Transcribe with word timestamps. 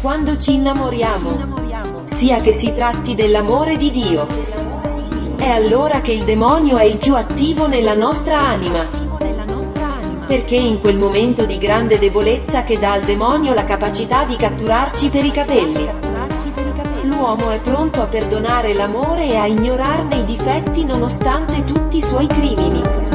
Quando 0.00 0.36
ci 0.36 0.54
innamoriamo, 0.54 2.02
sia 2.04 2.40
che 2.40 2.52
si 2.52 2.74
tratti 2.74 3.14
dell'amore 3.14 3.76
di 3.76 3.92
Dio, 3.92 4.26
è 5.36 5.48
allora 5.48 6.00
che 6.00 6.12
il 6.12 6.24
demonio 6.24 6.76
è 6.76 6.84
il 6.84 6.96
più 6.96 7.14
attivo 7.14 7.68
nella 7.68 7.94
nostra 7.94 8.40
anima. 8.40 9.09
Perché 10.30 10.54
in 10.54 10.78
quel 10.78 10.96
momento 10.96 11.44
di 11.44 11.58
grande 11.58 11.98
debolezza 11.98 12.62
che 12.62 12.78
dà 12.78 12.92
al 12.92 13.02
demonio 13.02 13.52
la 13.52 13.64
capacità 13.64 14.22
di 14.22 14.36
catturarci 14.36 15.08
per 15.08 15.24
i 15.24 15.32
capelli. 15.32 15.90
L'uomo 17.02 17.50
è 17.50 17.58
pronto 17.58 18.00
a 18.00 18.06
perdonare 18.06 18.72
l'amore 18.72 19.26
e 19.26 19.34
a 19.34 19.46
ignorarne 19.46 20.18
i 20.18 20.24
difetti 20.24 20.84
nonostante 20.84 21.64
tutti 21.64 21.96
i 21.96 22.00
suoi 22.00 22.28
crimini. 22.28 23.09